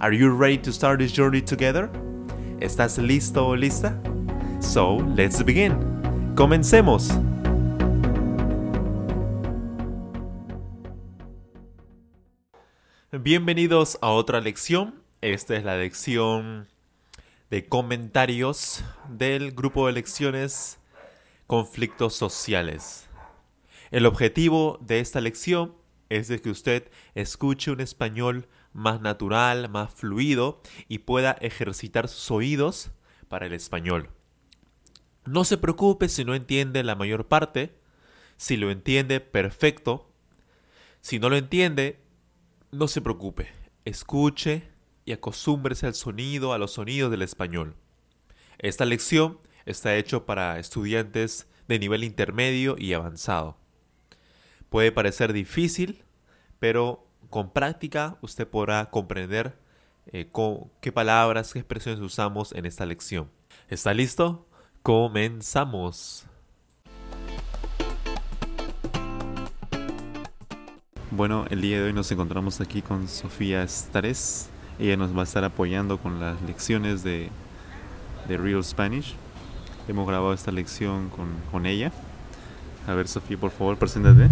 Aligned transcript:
Are 0.00 0.12
you 0.12 0.30
ready 0.30 0.56
to 0.58 0.72
start 0.72 1.00
this 1.00 1.12
journey 1.12 1.42
together? 1.42 1.90
¿Estás 2.58 2.96
listo 2.96 3.48
o 3.48 3.54
lista? 3.54 3.94
So, 4.60 4.96
let's 5.14 5.42
begin. 5.42 5.74
Comencemos. 6.34 7.10
Bienvenidos 13.12 13.98
a 14.00 14.08
otra 14.08 14.40
lección. 14.40 15.02
Esta 15.20 15.56
es 15.56 15.64
la 15.64 15.76
lección 15.76 16.66
de 17.50 17.66
comentarios 17.66 18.84
del 19.08 19.50
grupo 19.50 19.88
de 19.88 19.94
lecciones 19.94 20.78
Conflictos 21.48 22.14
Sociales. 22.14 23.08
El 23.90 24.06
objetivo 24.06 24.78
de 24.80 25.00
esta 25.00 25.20
lección 25.20 25.74
es 26.10 26.28
de 26.28 26.40
que 26.40 26.50
usted 26.50 26.92
escuche 27.16 27.72
un 27.72 27.80
español 27.80 28.48
más 28.72 29.00
natural, 29.00 29.68
más 29.68 29.92
fluido 29.92 30.62
y 30.86 30.98
pueda 30.98 31.32
ejercitar 31.40 32.06
sus 32.06 32.30
oídos 32.30 32.92
para 33.28 33.46
el 33.46 33.52
español. 33.52 34.10
No 35.24 35.42
se 35.42 35.58
preocupe 35.58 36.08
si 36.08 36.24
no 36.24 36.36
entiende 36.36 36.84
la 36.84 36.94
mayor 36.94 37.26
parte. 37.26 37.74
Si 38.36 38.56
lo 38.56 38.70
entiende, 38.70 39.18
perfecto. 39.18 40.08
Si 41.00 41.18
no 41.18 41.28
lo 41.28 41.36
entiende, 41.36 42.00
no 42.70 42.86
se 42.86 43.00
preocupe, 43.00 43.48
escuche 43.84 44.69
y 45.10 45.12
acostúmbrese 45.12 45.88
al 45.88 45.94
sonido, 45.94 46.52
a 46.52 46.58
los 46.58 46.74
sonidos 46.74 47.10
del 47.10 47.22
español. 47.22 47.74
Esta 48.58 48.84
lección 48.84 49.40
está 49.66 49.96
hecha 49.96 50.24
para 50.24 50.60
estudiantes 50.60 51.48
de 51.66 51.80
nivel 51.80 52.04
intermedio 52.04 52.76
y 52.78 52.92
avanzado. 52.92 53.56
Puede 54.68 54.92
parecer 54.92 55.32
difícil, 55.32 56.04
pero 56.60 57.04
con 57.28 57.52
práctica 57.52 58.18
usted 58.20 58.46
podrá 58.46 58.88
comprender 58.90 59.58
eh, 60.06 60.30
qué 60.80 60.92
palabras, 60.92 61.52
qué 61.52 61.58
expresiones 61.58 62.00
usamos 62.00 62.52
en 62.52 62.64
esta 62.64 62.86
lección. 62.86 63.32
¿Está 63.68 63.92
listo? 63.92 64.46
Comenzamos. 64.84 66.24
Bueno, 71.10 71.46
el 71.50 71.60
día 71.62 71.78
de 71.78 71.86
hoy 71.86 71.92
nos 71.92 72.12
encontramos 72.12 72.60
aquí 72.60 72.80
con 72.80 73.08
Sofía 73.08 73.66
Stares. 73.66 74.50
Ella 74.80 74.96
nos 74.96 75.14
va 75.14 75.20
a 75.20 75.24
estar 75.24 75.44
apoyando 75.44 75.98
con 75.98 76.20
las 76.20 76.40
lecciones 76.40 77.02
de, 77.02 77.28
de 78.26 78.38
Real 78.38 78.64
Spanish. 78.64 79.14
Hemos 79.86 80.08
grabado 80.08 80.32
esta 80.32 80.50
lección 80.50 81.10
con, 81.10 81.28
con 81.52 81.66
ella. 81.66 81.92
A 82.86 82.94
ver, 82.94 83.06
Sofía, 83.06 83.36
por 83.36 83.50
favor, 83.50 83.76
preséntate. 83.76 84.30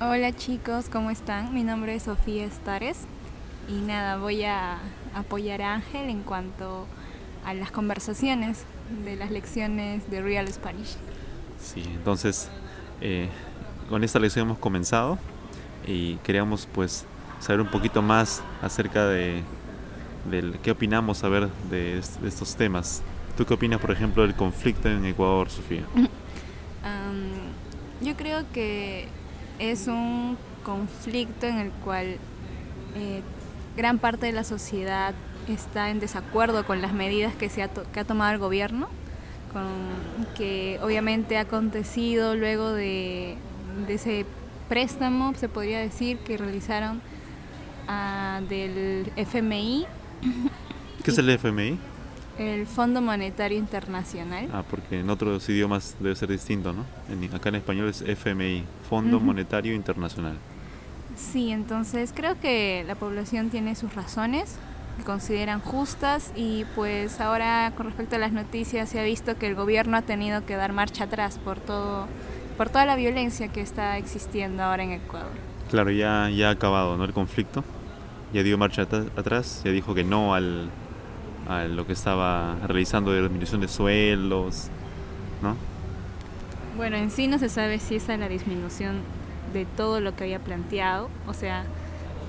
Hola 0.00 0.32
chicos, 0.34 0.88
¿cómo 0.88 1.10
están? 1.10 1.52
Mi 1.52 1.64
nombre 1.64 1.94
es 1.94 2.04
Sofía 2.04 2.48
Stares 2.50 3.00
y 3.68 3.74
nada, 3.82 4.16
voy 4.16 4.42
a 4.44 4.78
apoyar 5.14 5.60
a 5.60 5.74
Ángel 5.74 6.08
en 6.08 6.22
cuanto 6.22 6.86
a 7.44 7.52
las 7.52 7.70
conversaciones 7.70 8.64
de 9.04 9.16
las 9.16 9.30
lecciones 9.30 10.10
de 10.10 10.22
Real 10.22 10.48
Spanish. 10.48 10.96
Sí, 11.60 11.82
entonces 11.84 12.48
eh, 13.02 13.28
con 13.90 14.02
esta 14.02 14.18
lección 14.18 14.46
hemos 14.46 14.58
comenzado 14.58 15.18
y 15.86 16.14
queríamos 16.18 16.66
pues 16.72 17.04
saber 17.38 17.60
un 17.60 17.68
poquito 17.68 18.00
más 18.00 18.42
acerca 18.62 19.06
de, 19.06 19.42
qué 20.62 20.70
opinamos 20.70 21.18
saber 21.18 21.48
de, 21.70 22.00
de, 22.20 22.28
estos 22.28 22.56
temas. 22.56 23.02
¿Tú 23.36 23.46
qué 23.46 23.54
opinas, 23.54 23.80
por 23.80 23.90
ejemplo, 23.90 24.22
del 24.22 24.34
conflicto 24.34 24.88
en 24.88 25.04
Ecuador, 25.04 25.50
Sofía? 25.50 25.84
yo 28.00 28.16
creo 28.16 28.44
que 28.52 29.06
es 29.58 29.88
un 29.88 30.36
conflicto 30.64 31.46
en 31.46 31.58
el 31.58 31.70
cual 31.70 32.16
eh, 32.96 33.22
gran 33.76 33.98
parte 33.98 34.26
de 34.26 34.32
la 34.32 34.44
sociedad 34.44 35.14
está 35.48 35.90
en 35.90 36.00
desacuerdo 36.00 36.66
con 36.66 36.82
las 36.82 36.92
medidas 36.92 37.34
que, 37.34 37.48
se 37.48 37.62
ha, 37.62 37.68
que 37.68 38.00
ha 38.00 38.04
tomado 38.04 38.32
el 38.32 38.38
gobierno, 38.38 38.88
que 40.36 40.78
obviamente 40.82 41.38
ha 41.38 41.42
acontecido 41.42 42.36
luego 42.36 42.72
de, 42.72 43.36
ese 43.88 44.26
préstamo, 44.68 45.32
se 45.34 45.48
podría 45.48 45.78
decir, 45.78 46.18
que 46.18 46.36
realizaron 46.36 47.00
uh, 47.88 48.44
del 48.46 49.10
FMI. 49.16 49.86
¿Qué 51.04 51.10
es 51.10 51.18
el 51.18 51.30
FMI? 51.30 51.78
El 52.38 52.66
Fondo 52.66 53.00
Monetario 53.00 53.58
Internacional. 53.58 54.48
Ah, 54.52 54.62
porque 54.68 55.00
en 55.00 55.10
otros 55.10 55.48
idiomas 55.48 55.96
debe 55.98 56.14
ser 56.14 56.28
distinto, 56.28 56.72
¿no? 56.72 56.84
En, 57.10 57.34
acá 57.34 57.48
en 57.48 57.56
español 57.56 57.88
es 57.88 58.02
FMI, 58.02 58.64
Fondo 58.88 59.18
Monetario 59.18 59.74
Internacional. 59.74 60.36
Sí, 61.16 61.50
entonces 61.50 62.12
creo 62.14 62.38
que 62.40 62.84
la 62.86 62.94
población 62.94 63.50
tiene 63.50 63.74
sus 63.74 63.94
razones, 63.94 64.56
que 64.98 65.02
consideran 65.02 65.60
justas 65.60 66.32
y 66.36 66.64
pues 66.76 67.20
ahora 67.20 67.72
con 67.76 67.86
respecto 67.86 68.16
a 68.16 68.18
las 68.20 68.32
noticias 68.32 68.88
se 68.88 69.00
ha 69.00 69.02
visto 69.02 69.36
que 69.36 69.48
el 69.48 69.56
gobierno 69.56 69.96
ha 69.96 70.02
tenido 70.02 70.46
que 70.46 70.54
dar 70.54 70.72
marcha 70.72 71.04
atrás 71.04 71.38
por 71.38 71.58
todo 71.58 72.06
por 72.56 72.68
toda 72.70 72.84
la 72.84 72.96
violencia 72.96 73.48
que 73.48 73.60
está 73.60 73.98
existiendo 73.98 74.64
ahora 74.64 74.82
en 74.82 74.90
Ecuador. 74.90 75.30
Claro, 75.70 75.92
ya, 75.92 76.28
ya 76.28 76.48
ha 76.48 76.50
acabado 76.50 76.96
¿no? 76.96 77.04
el 77.04 77.12
conflicto, 77.12 77.62
ya 78.32 78.42
dio 78.42 78.58
marcha 78.58 78.82
atrás, 78.82 79.62
ya 79.64 79.70
dijo 79.70 79.94
que 79.94 80.04
no 80.04 80.34
al, 80.34 80.70
a 81.48 81.64
lo 81.64 81.86
que 81.86 81.92
estaba 81.92 82.56
realizando 82.66 83.12
de 83.12 83.22
disminución 83.22 83.60
de 83.60 83.68
sueldos, 83.68 84.68
¿no? 85.42 85.56
Bueno, 86.76 86.96
en 86.96 87.10
sí 87.10 87.26
no 87.26 87.38
se 87.38 87.48
sabe 87.48 87.78
si 87.78 87.96
esa 87.96 88.14
es 88.14 88.20
la 88.20 88.28
disminución 88.28 89.00
de 89.52 89.64
todo 89.64 90.00
lo 90.00 90.14
que 90.14 90.24
había 90.24 90.38
planteado, 90.38 91.08
o 91.26 91.34
sea, 91.34 91.64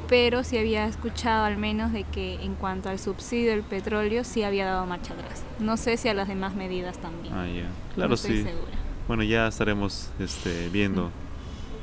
pero 0.07 0.43
sí 0.43 0.57
había 0.57 0.87
escuchado 0.87 1.45
al 1.45 1.57
menos 1.57 1.91
de 1.91 2.03
que 2.03 2.35
en 2.43 2.55
cuanto 2.55 2.89
al 2.89 2.97
subsidio 2.97 3.51
del 3.51 3.61
petróleo 3.61 4.23
sí 4.23 4.43
había 4.43 4.65
dado 4.65 4.85
marcha 4.87 5.13
atrás. 5.13 5.43
No 5.59 5.77
sé 5.77 5.97
si 5.97 6.07
a 6.09 6.15
las 6.15 6.27
demás 6.27 6.55
medidas 6.55 6.97
también. 6.97 7.33
Ah, 7.33 7.45
ya. 7.45 7.69
Claro, 7.93 8.17
sí. 8.17 8.43
Segura. 8.43 8.71
Bueno, 9.07 9.23
ya 9.23 9.47
estaremos 9.47 10.09
este, 10.19 10.69
viendo 10.69 11.11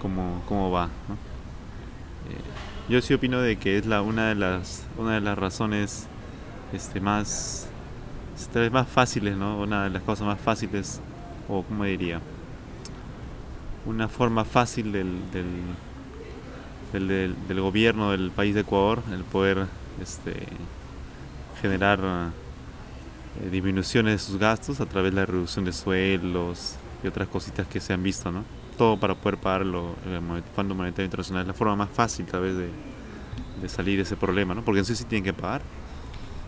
cómo, 0.00 0.42
cómo 0.48 0.70
va. 0.70 0.86
¿no? 1.08 1.14
Eh, 1.14 2.38
yo 2.88 3.00
sí 3.02 3.14
opino 3.14 3.40
de 3.40 3.56
que 3.56 3.78
es 3.78 3.86
la, 3.86 4.02
una, 4.02 4.28
de 4.28 4.34
las, 4.36 4.84
una 4.96 5.14
de 5.14 5.20
las 5.20 5.36
razones 5.36 6.06
este, 6.72 7.00
más, 7.00 7.68
este, 8.36 8.70
más 8.70 8.88
fáciles, 8.88 9.36
¿no? 9.36 9.58
Una 9.58 9.84
de 9.84 9.90
las 9.90 10.02
cosas 10.02 10.26
más 10.26 10.40
fáciles, 10.40 11.00
o 11.48 11.62
como 11.62 11.84
diría, 11.84 12.20
una 13.86 14.08
forma 14.08 14.44
fácil 14.44 14.92
del, 14.92 15.20
del, 16.92 17.34
del, 17.48 17.60
gobierno 17.60 18.12
del 18.12 18.30
país 18.30 18.54
de 18.54 18.60
Ecuador, 18.60 19.02
el 19.12 19.24
poder 19.24 19.66
este, 20.00 20.34
generar 21.60 22.00
eh, 23.42 23.50
disminuciones 23.50 24.12
de 24.12 24.18
sus 24.18 24.38
gastos 24.38 24.80
a 24.80 24.86
través 24.86 25.12
de 25.12 25.20
la 25.20 25.26
reducción 25.26 25.64
de 25.64 25.72
suelos, 25.72 26.76
y 27.02 27.08
otras 27.08 27.28
cositas 27.28 27.66
que 27.66 27.80
se 27.80 27.92
han 27.92 28.02
visto, 28.02 28.30
¿no? 28.30 28.44
Todo 28.76 28.98
para 28.98 29.14
poder 29.14 29.38
pagarlo 29.38 29.94
el 30.06 30.42
Fondo 30.54 30.74
Monetario 30.74 31.06
Internacional 31.06 31.42
es 31.42 31.48
la 31.48 31.54
forma 31.54 31.76
más 31.76 31.90
fácil, 31.90 32.26
tal 32.26 32.42
vez, 32.42 32.56
de, 32.56 32.68
de 33.60 33.68
salir 33.68 33.96
de 33.96 34.02
ese 34.02 34.16
problema, 34.16 34.54
¿no? 34.54 34.62
Porque 34.62 34.80
en 34.80 34.84
sí 34.84 34.94
sí 34.94 35.04
tienen 35.04 35.24
que 35.24 35.32
pagar, 35.32 35.62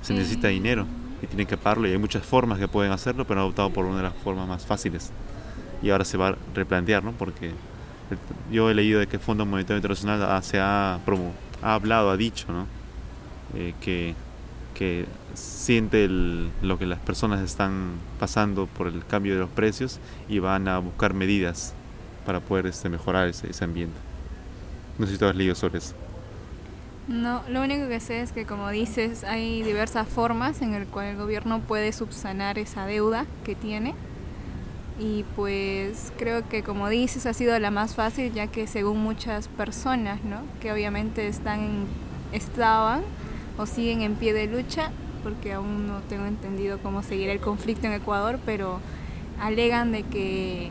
se 0.03 0.13
necesita 0.13 0.49
dinero 0.49 0.87
y 1.23 1.27
tienen 1.27 1.47
que 1.47 1.57
pagarlo 1.57 1.89
y 1.89 1.93
hay 1.93 1.99
muchas 1.99 2.25
formas 2.25 2.59
que 2.59 2.69
pueden 2.69 2.93
hacerlo, 2.93 3.25
pero 3.27 3.41
han 3.41 3.47
optado 3.47 3.71
por 3.71 3.85
una 3.87 3.99
de 3.99 4.03
las 4.05 4.15
formas 4.15 4.47
más 4.47 4.67
fáciles 4.67 5.11
y 5.83 5.91
ahora 5.91 6.05
se 6.05 6.17
va 6.17 6.29
a 6.29 6.37
replantear, 6.55 7.03
¿no? 7.03 7.13
Porque 7.13 7.53
yo 8.51 8.71
he 8.71 8.75
leído 8.75 9.01
de 9.01 9.07
que 9.07 9.17
el 9.17 9.23
Fondo 9.23 9.47
Monetario 9.47 9.77
Internacional 9.77 10.43
se 10.43 10.59
ha, 10.61 11.01
promo, 11.05 11.33
ha 11.63 11.75
hablado, 11.75 12.11
ha 12.11 12.17
dicho, 12.17 12.53
¿no? 12.53 12.67
Eh, 13.55 13.75
que 13.81 14.15
que 14.79 15.07
siente 15.35 16.09
lo 16.09 16.79
que 16.79 16.87
las 16.87 17.01
personas 17.01 17.41
están 17.41 17.95
pasando 18.21 18.67
por 18.67 18.87
el 18.87 19.05
cambio 19.05 19.35
de 19.35 19.41
los 19.41 19.51
precios 19.51 19.99
y 20.29 20.39
van 20.39 20.69
a 20.69 20.79
buscar 20.79 21.15
medidas 21.15 21.75
para 22.29 22.41
poder 22.41 22.67
este, 22.67 22.91
mejorar 22.91 23.27
ese, 23.27 23.65
ambiente. 23.65 23.97
No 24.99 25.07
sé 25.07 25.13
si 25.13 25.19
tú 25.19 25.25
has 25.25 25.35
leído 25.35 25.55
sobre 25.55 25.79
eso. 25.79 25.95
No, 27.09 27.43
lo 27.49 27.63
único 27.63 27.89
que 27.89 28.01
sé 28.01 28.21
es 28.21 28.33
que 28.33 28.45
como 28.45 28.69
dices 28.69 29.25
hay 29.25 29.63
diversas 29.63 30.07
formas 30.07 30.61
en 30.61 30.75
el 30.75 30.87
cual 30.87 31.07
el 31.07 31.17
gobierno 31.17 31.61
puede 31.61 31.91
subsanar 31.91 32.59
esa 32.59 32.85
deuda 32.85 33.25
que 33.45 33.55
tiene 33.55 33.95
y 35.01 35.25
pues 35.37 36.13
creo 36.19 36.47
que 36.47 36.63
como 36.63 36.91
dices 36.91 37.25
ha 37.25 37.33
sido 37.33 37.59
la 37.59 37.71
más 37.71 37.95
fácil 37.95 38.31
ya 38.35 38.47
que 38.47 38.67
según 38.67 38.99
muchas 38.99 39.49
personas, 39.49 40.23
¿no? 40.23 40.43
que 40.61 40.71
obviamente 40.71 41.29
están 41.29 41.87
estaban 42.33 43.01
o 43.57 43.65
siguen 43.65 44.03
en 44.03 44.17
pie 44.17 44.35
de 44.35 44.49
lucha, 44.49 44.91
porque 45.23 45.55
aún 45.55 45.87
no 45.87 46.01
tengo 46.11 46.27
entendido 46.27 46.79
cómo 46.83 47.03
seguir 47.03 47.31
el 47.31 47.41
conflicto 47.41 47.87
en 47.87 47.95
Ecuador, 47.95 48.39
pero 48.45 48.81
alegan 49.41 49.93
de 49.93 50.03
que, 50.03 50.71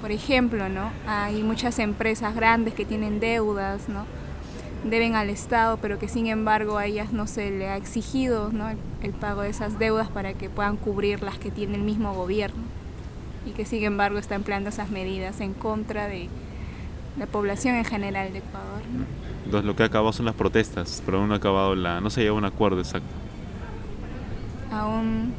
por 0.00 0.12
ejemplo, 0.12 0.68
¿no? 0.68 0.90
hay 1.06 1.42
muchas 1.42 1.78
empresas 1.78 2.34
grandes 2.34 2.74
que 2.74 2.84
tienen 2.84 3.20
deudas, 3.20 3.88
¿no? 3.88 4.04
deben 4.84 5.16
al 5.16 5.28
Estado, 5.28 5.78
pero 5.78 5.98
que 5.98 6.08
sin 6.08 6.26
embargo 6.26 6.78
a 6.78 6.86
ellas 6.86 7.12
no 7.12 7.26
se 7.26 7.50
le 7.50 7.68
ha 7.68 7.76
exigido 7.76 8.50
¿no? 8.52 8.68
el 9.02 9.12
pago 9.12 9.42
de 9.42 9.50
esas 9.50 9.78
deudas 9.78 10.08
para 10.08 10.34
que 10.34 10.48
puedan 10.48 10.76
cubrir 10.76 11.22
las 11.22 11.38
que 11.38 11.50
tiene 11.50 11.74
el 11.74 11.82
mismo 11.82 12.14
gobierno 12.14 12.62
y 13.46 13.50
que 13.50 13.64
sin 13.64 13.82
embargo 13.84 14.18
está 14.18 14.34
empleando 14.34 14.70
esas 14.70 14.90
medidas 14.90 15.40
en 15.40 15.54
contra 15.54 16.06
de 16.06 16.28
la 17.18 17.26
población 17.26 17.74
en 17.74 17.84
general 17.84 18.32
de 18.32 18.38
Ecuador. 18.38 18.82
Entonces 19.44 19.66
lo 19.66 19.74
que 19.74 19.82
ha 19.82 19.86
acabado 19.86 20.12
son 20.12 20.26
las 20.26 20.34
protestas, 20.34 21.02
pero 21.04 21.18
aún 21.18 21.28
no 21.28 21.34
ha 21.34 21.38
acabado 21.38 21.74
la... 21.74 22.00
no 22.00 22.10
se 22.10 22.22
lleva 22.22 22.36
un 22.36 22.44
acuerdo 22.44 22.78
exacto. 22.80 23.08
Aún... 24.70 25.32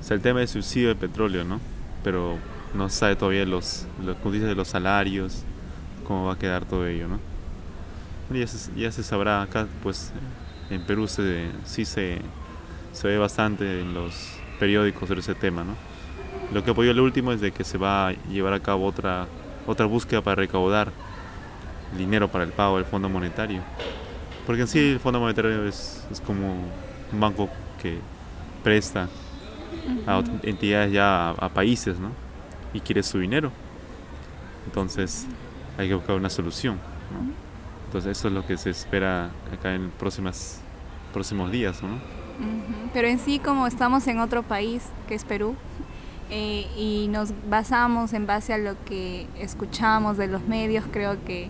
O 0.00 0.02
sea, 0.02 0.16
el 0.16 0.22
tema 0.22 0.40
del 0.40 0.48
subsidio 0.48 0.88
de 0.88 0.94
petróleo, 0.96 1.44
¿no? 1.44 1.60
Pero 2.02 2.38
no 2.76 2.88
se 2.88 2.98
sabe 2.98 3.16
todavía 3.16 3.44
los, 3.44 3.86
los 4.04 4.16
de 4.32 4.54
los 4.54 4.68
salarios, 4.68 5.42
cómo 6.04 6.26
va 6.26 6.34
a 6.34 6.38
quedar 6.38 6.64
todo 6.64 6.86
ello, 6.86 7.08
¿no? 7.08 7.18
Ya 8.36 8.46
se, 8.46 8.72
ya 8.74 8.90
se 8.90 9.02
sabrá 9.02 9.42
acá, 9.42 9.66
pues 9.82 10.12
en 10.70 10.82
Perú 10.82 11.06
se, 11.06 11.46
sí 11.64 11.84
se, 11.84 12.18
se 12.92 13.08
ve 13.08 13.18
bastante 13.18 13.80
en 13.80 13.94
los 13.94 14.14
periódicos 14.58 15.08
sobre 15.08 15.20
ese 15.20 15.34
tema, 15.34 15.64
¿no? 15.64 15.74
Lo 16.52 16.64
que 16.64 16.70
apoyó 16.70 16.90
el 16.90 17.00
último 17.00 17.32
es 17.32 17.40
de 17.40 17.52
que 17.52 17.64
se 17.64 17.78
va 17.78 18.08
a 18.08 18.12
llevar 18.28 18.52
a 18.52 18.60
cabo 18.60 18.86
otra, 18.86 19.26
otra 19.66 19.86
búsqueda 19.86 20.22
para 20.22 20.36
recaudar 20.36 20.92
dinero 21.96 22.28
para 22.28 22.44
el 22.44 22.50
pago 22.50 22.76
del 22.76 22.84
Fondo 22.84 23.08
Monetario. 23.08 23.62
Porque 24.44 24.62
en 24.62 24.68
sí 24.68 24.92
el 24.92 25.00
Fondo 25.00 25.20
Monetario 25.20 25.66
es, 25.66 26.04
es 26.10 26.20
como 26.20 26.52
un 27.12 27.20
banco 27.20 27.48
que 27.82 27.98
presta 28.62 29.08
a 30.06 30.22
entidades 30.42 30.92
ya 30.92 31.30
a, 31.30 31.48
países, 31.48 31.98
¿no? 31.98 32.10
Y 32.76 32.80
quiere 32.80 33.02
su 33.02 33.18
dinero. 33.18 33.50
Entonces 34.66 35.26
hay 35.78 35.88
que 35.88 35.94
buscar 35.94 36.16
una 36.16 36.28
solución. 36.28 36.78
Entonces 37.86 38.18
eso 38.18 38.28
es 38.28 38.34
lo 38.34 38.46
que 38.46 38.58
se 38.58 38.68
espera 38.68 39.30
acá 39.50 39.74
en 39.74 39.90
próximas, 39.90 40.60
próximos 41.14 41.50
días, 41.50 41.82
¿no? 41.82 41.98
Pero 42.92 43.08
en 43.08 43.18
sí 43.18 43.38
como 43.38 43.66
estamos 43.66 44.06
en 44.08 44.20
otro 44.20 44.42
país, 44.42 44.82
que 45.08 45.14
es 45.14 45.24
Perú, 45.24 45.54
eh, 46.28 46.66
y 46.76 47.08
nos 47.08 47.32
basamos 47.48 48.12
en 48.12 48.26
base 48.26 48.52
a 48.52 48.58
lo 48.58 48.74
que 48.84 49.26
escuchamos 49.38 50.18
de 50.18 50.26
los 50.26 50.42
medios, 50.42 50.84
creo 50.92 51.16
que 51.24 51.48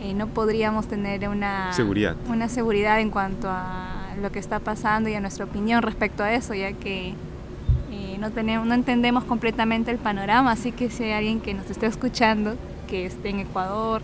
eh, 0.00 0.14
no 0.14 0.28
podríamos 0.28 0.86
tener 0.86 1.28
una 1.28 1.72
seguridad. 1.72 2.14
una 2.28 2.48
seguridad 2.48 3.00
en 3.00 3.10
cuanto 3.10 3.48
a 3.50 4.14
lo 4.22 4.30
que 4.30 4.38
está 4.38 4.60
pasando 4.60 5.08
y 5.08 5.14
a 5.14 5.20
nuestra 5.20 5.46
opinión 5.46 5.82
respecto 5.82 6.22
a 6.22 6.32
eso, 6.32 6.54
ya 6.54 6.72
que 6.72 7.14
no, 8.18 8.30
tenemos, 8.30 8.66
no 8.66 8.74
entendemos 8.74 9.24
completamente 9.24 9.90
el 9.90 9.98
panorama, 9.98 10.52
así 10.52 10.72
que 10.72 10.90
si 10.90 11.04
hay 11.04 11.12
alguien 11.12 11.40
que 11.40 11.54
nos 11.54 11.70
esté 11.70 11.86
escuchando, 11.86 12.56
que 12.88 13.06
esté 13.06 13.30
en 13.30 13.40
Ecuador 13.40 14.02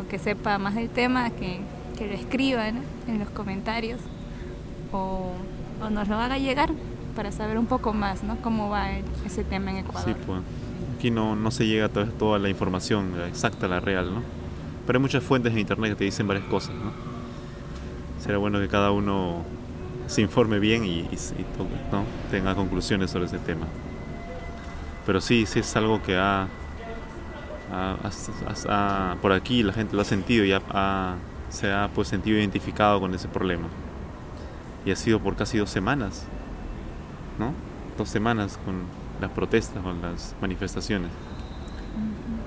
o 0.00 0.08
que 0.08 0.18
sepa 0.18 0.58
más 0.58 0.74
del 0.74 0.88
tema, 0.88 1.30
que, 1.30 1.60
que 1.98 2.06
lo 2.06 2.14
escriba 2.14 2.68
en 2.68 3.18
los 3.18 3.28
comentarios 3.30 4.00
o, 4.92 5.32
o 5.82 5.90
nos 5.90 6.08
lo 6.08 6.16
haga 6.16 6.38
llegar 6.38 6.70
para 7.16 7.32
saber 7.32 7.58
un 7.58 7.66
poco 7.66 7.92
más, 7.92 8.22
¿no? 8.22 8.36
Cómo 8.42 8.68
va 8.68 8.90
ese 9.24 9.44
tema 9.44 9.70
en 9.70 9.78
Ecuador. 9.78 10.08
Sí, 10.08 10.16
pues. 10.26 10.40
Aquí 10.96 11.10
no, 11.10 11.34
no 11.34 11.50
se 11.50 11.66
llega 11.66 11.86
a 11.86 11.88
toda 11.88 12.38
la 12.38 12.50
información 12.50 13.14
exacta, 13.26 13.66
la 13.68 13.80
real, 13.80 14.14
¿no? 14.14 14.22
Pero 14.86 14.98
hay 14.98 15.02
muchas 15.02 15.24
fuentes 15.24 15.52
en 15.52 15.58
internet 15.58 15.92
que 15.92 15.96
te 15.96 16.04
dicen 16.04 16.26
varias 16.26 16.46
cosas, 16.46 16.74
¿no? 16.74 16.92
Será 18.22 18.36
bueno 18.38 18.58
que 18.58 18.68
cada 18.68 18.90
uno 18.90 19.42
se 20.10 20.20
informe 20.20 20.58
bien 20.58 20.84
y, 20.84 21.08
¿no? 21.92 22.04
tenga 22.32 22.56
conclusiones 22.56 23.12
sobre 23.12 23.26
ese 23.26 23.38
tema. 23.38 23.66
Pero 25.06 25.20
sí, 25.20 25.46
sí 25.46 25.60
es 25.60 25.76
algo 25.76 26.02
que 26.02 26.16
ha, 26.16 26.48
por 29.22 29.32
aquí 29.32 29.62
la 29.62 29.72
gente 29.72 29.94
lo 29.94 30.02
ha 30.02 30.04
sentido 30.04 30.44
y 30.44 30.52
se 31.48 31.72
ha 31.72 31.88
pues 31.94 32.08
sentido 32.08 32.38
identificado 32.38 32.98
con 32.98 33.14
ese 33.14 33.28
problema. 33.28 33.68
Y 34.84 34.90
ha 34.90 34.96
sido 34.96 35.20
por 35.20 35.36
casi 35.36 35.58
dos 35.58 35.70
semanas. 35.70 36.26
¿no? 37.38 37.54
Dos 37.96 38.08
semanas 38.08 38.58
con 38.64 38.82
las 39.20 39.30
protestas, 39.30 39.80
con 39.80 40.02
las 40.02 40.34
manifestaciones. 40.40 41.10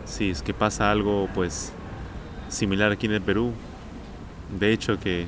Si 0.04 0.30
es 0.30 0.42
que 0.42 0.54
pasa 0.54 0.92
algo, 0.92 1.30
pues, 1.34 1.72
similar 2.50 2.92
aquí 2.92 3.06
en 3.06 3.14
el 3.14 3.22
Perú, 3.22 3.54
de 4.60 4.74
hecho 4.74 5.00
que, 5.00 5.28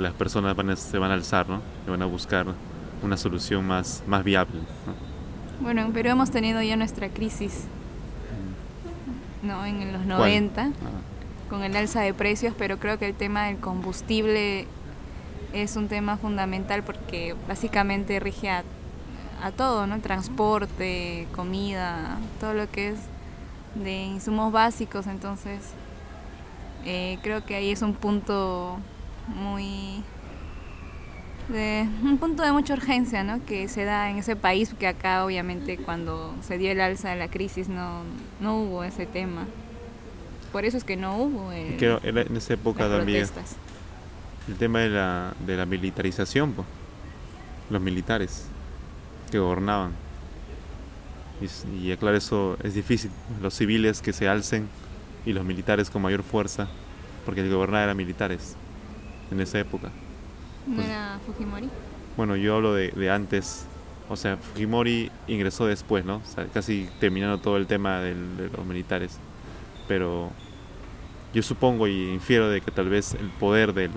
las 0.00 0.12
personas 0.12 0.56
van 0.56 0.76
se 0.76 0.98
van 0.98 1.10
a 1.10 1.14
alzar, 1.14 1.48
¿no? 1.48 1.60
Y 1.86 1.90
van 1.90 2.02
a 2.02 2.06
buscar 2.06 2.46
una 3.02 3.16
solución 3.16 3.66
más, 3.66 4.02
más 4.06 4.22
viable, 4.22 4.60
Bueno, 5.60 5.82
en 5.82 5.92
Perú 5.92 6.10
hemos 6.10 6.30
tenido 6.30 6.62
ya 6.62 6.76
nuestra 6.76 7.08
crisis, 7.08 7.64
¿no? 9.42 9.64
En 9.66 9.92
los 9.92 10.06
90, 10.06 10.62
ah. 10.62 10.70
con 11.50 11.64
el 11.64 11.74
alza 11.76 12.00
de 12.00 12.14
precios, 12.14 12.54
pero 12.56 12.78
creo 12.78 12.98
que 12.98 13.08
el 13.08 13.14
tema 13.14 13.46
del 13.46 13.58
combustible 13.58 14.66
es 15.52 15.76
un 15.76 15.88
tema 15.88 16.16
fundamental 16.16 16.82
porque 16.82 17.34
básicamente 17.48 18.20
rige 18.20 18.50
a 18.50 18.62
a 19.42 19.50
todo, 19.50 19.86
¿no? 19.86 19.98
Transporte, 20.00 21.26
comida, 21.34 22.18
todo 22.40 22.54
lo 22.54 22.70
que 22.70 22.90
es 22.90 22.98
de 23.74 24.04
insumos 24.04 24.52
básicos, 24.52 25.06
entonces 25.08 25.72
eh, 26.84 27.18
creo 27.22 27.44
que 27.44 27.56
ahí 27.56 27.70
es 27.70 27.82
un 27.82 27.94
punto 27.94 28.78
muy 29.28 30.02
de, 31.48 31.88
un 32.02 32.18
punto 32.18 32.42
de 32.42 32.52
mucha 32.52 32.74
urgencia 32.74 33.24
¿no? 33.24 33.44
que 33.44 33.68
se 33.68 33.84
da 33.84 34.10
en 34.10 34.18
ese 34.18 34.36
país 34.36 34.70
porque 34.70 34.86
acá 34.86 35.24
obviamente 35.24 35.76
cuando 35.76 36.34
se 36.40 36.58
dio 36.58 36.70
el 36.70 36.80
alza 36.80 37.10
de 37.10 37.16
la 37.16 37.28
crisis 37.28 37.68
no, 37.68 38.02
no 38.40 38.56
hubo 38.58 38.84
ese 38.84 39.06
tema 39.06 39.46
por 40.52 40.64
eso 40.64 40.76
es 40.76 40.84
que 40.84 40.96
no 40.96 41.16
hubo 41.16 41.52
el, 41.52 41.82
en 41.82 42.36
esa 42.36 42.54
época 42.54 42.88
también 42.88 43.26
el 44.48 44.56
tema 44.56 44.80
de 44.80 44.90
la, 44.90 45.34
de 45.46 45.56
la 45.56 45.66
militarización 45.66 46.52
pues, 46.52 46.66
los 47.70 47.80
militares 47.80 48.46
que 49.30 49.38
gobernaban. 49.38 49.92
Y, 51.40 51.90
y 51.90 51.96
claro, 51.96 52.16
eso 52.16 52.56
es 52.62 52.74
difícil. 52.74 53.10
Los 53.40 53.54
civiles 53.54 54.00
que 54.02 54.12
se 54.12 54.28
alcen 54.28 54.68
y 55.24 55.32
los 55.32 55.44
militares 55.44 55.90
con 55.90 56.02
mayor 56.02 56.22
fuerza, 56.22 56.68
porque 57.24 57.40
el 57.40 57.50
gobernador 57.50 57.84
era 57.84 57.94
militares 57.94 58.56
en 59.32 59.40
esa 59.40 59.58
época. 59.58 59.90
¿No 60.66 60.82
era 60.82 61.18
Fujimori? 61.26 61.68
Bueno, 62.16 62.36
yo 62.36 62.56
hablo 62.56 62.74
de, 62.74 63.10
antes. 63.10 63.66
O 64.08 64.16
sea, 64.16 64.36
Fujimori 64.36 65.10
ingresó 65.26 65.66
después, 65.66 66.04
¿no? 66.04 66.20
casi 66.52 66.88
terminando 67.00 67.38
todo 67.38 67.56
el 67.56 67.66
tema 67.66 68.00
de 68.00 68.14
los 68.54 68.66
militares. 68.66 69.18
Pero 69.88 70.30
yo 71.32 71.42
supongo 71.42 71.88
y 71.88 72.10
infiero 72.10 72.48
de 72.48 72.60
que 72.60 72.70
tal 72.70 72.88
vez 72.88 73.14
el 73.14 73.28
poder 73.28 73.72
del, 73.72 73.90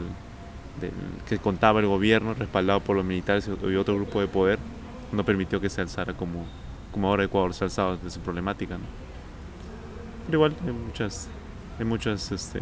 del, 0.80 0.92
que 1.28 1.38
contaba 1.38 1.80
el 1.82 1.88
gobierno, 1.88 2.34
respaldado 2.34 2.80
por 2.80 2.96
los 2.96 3.06
militares 3.06 3.48
y 3.48 3.76
otro 3.76 3.96
grupo 3.96 4.22
de 4.22 4.28
poder, 4.28 4.60
no 5.12 5.24
permitió 5.26 5.60
que 5.60 5.70
se 5.70 5.82
alzara 5.82 6.14
como, 6.14 6.46
como 6.92 7.10
ahora 7.10 7.26
Ecuador 7.26 7.54
se 7.54 7.64
ha 7.64 7.66
alzado 7.66 7.98
de 7.98 8.10
su 8.10 8.20
problemática. 8.22 8.78
Pero 10.26 10.38
igual 10.38 10.56
hay 10.66 10.72
muchas, 10.72 11.28
hay 11.78 11.86
muchos 11.86 12.32
este, 12.32 12.62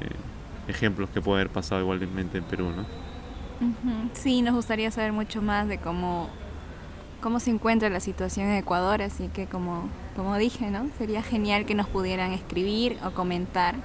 ejemplos 0.68 1.10
que 1.10 1.22
pueden 1.22 1.42
haber 1.42 1.54
pasado 1.54 1.82
igualmente 1.82 2.38
en 2.38 2.44
Perú, 2.44 2.72
¿no? 2.76 2.86
Sí, 4.14 4.42
nos 4.42 4.56
gustaría 4.56 4.92
saber 4.92 5.14
mucho 5.14 5.42
más 5.42 5.68
de 5.68 5.78
cómo, 5.78 6.30
cómo 7.22 7.40
se 7.40 7.52
encuentra 7.52 7.90
la 7.90 8.00
situación 8.00 8.48
en 8.48 8.58
Ecuador, 8.58 9.02
así 9.02 9.30
que 9.30 9.46
como, 9.46 9.90
como 10.16 10.38
dije, 10.38 10.70
¿no? 10.70 10.90
Sería 10.98 11.24
genial 11.24 11.66
que 11.66 11.76
nos 11.76 11.88
pudieran 11.88 12.34
escribir 12.34 12.98
o 13.06 13.12
comentar 13.12 13.76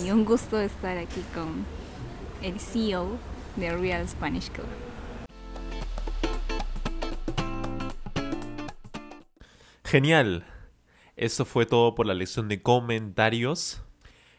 y 0.03 0.11
un 0.11 0.25
gusto 0.25 0.59
estar 0.59 0.97
aquí 0.97 1.23
con 1.33 1.65
el 2.41 2.59
CEO 2.59 3.17
de 3.55 3.75
Real 3.75 4.07
Spanish 4.07 4.49
Club. 4.49 4.67
Genial. 9.83 10.45
Eso 11.17 11.45
fue 11.45 11.65
todo 11.65 11.95
por 11.95 12.05
la 12.05 12.13
lección 12.13 12.47
de 12.47 12.61
comentarios. 12.61 13.83